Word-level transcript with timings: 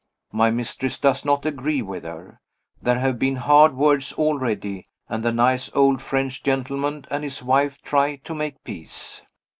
My 0.31 0.49
mistress 0.49 0.97
does 0.97 1.23
not 1.23 1.45
agree 1.45 1.83
with 1.83 2.05
her. 2.05 2.41
There 2.81 2.97
have 2.97 3.19
been 3.19 3.35
hard 3.35 3.75
words 3.75 4.13
already, 4.13 4.87
and 5.07 5.21
the 5.23 5.31
nice 5.31 5.69
old 5.75 6.01
French 6.01 6.41
gentleman 6.41 7.05
and 7.11 7.23
his 7.23 7.43
wife 7.43 7.77
try 7.83 8.15
to 8.15 8.33
make 8.33 8.63
peace. 8.63 9.21